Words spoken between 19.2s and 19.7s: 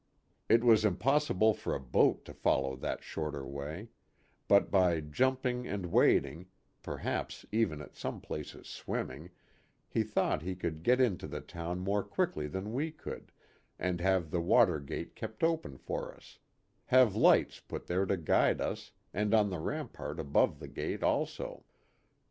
on the